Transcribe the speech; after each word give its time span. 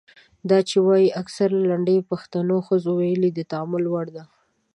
دا 0.49 0.59
چې 0.69 0.77
وايي 0.87 1.09
اکثریت 1.21 1.63
لنډۍ 1.69 1.97
پښتنو 2.09 2.55
ښځو 2.67 2.91
ویلي 2.95 3.29
د 3.33 3.39
تامل 3.51 3.83
وړ 3.89 4.07
ده. 4.15 4.23